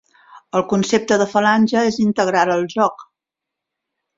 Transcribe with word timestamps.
El 0.59 0.63
concepte 0.71 1.17
de 1.23 1.27
falange 1.33 1.85
és 1.91 1.99
integral 2.07 2.55
al 2.57 2.67
joc. 2.77 3.05